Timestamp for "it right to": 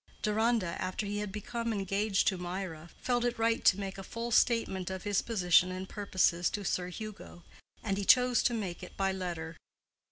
3.23-3.79